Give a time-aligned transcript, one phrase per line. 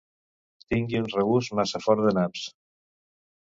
[0.73, 2.49] Tingui un regust massa fort de naps.